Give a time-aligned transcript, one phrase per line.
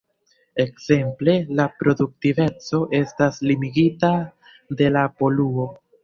[0.61, 4.09] Ekzemple, la produktiveco estas limigita
[4.79, 5.67] de la poluo.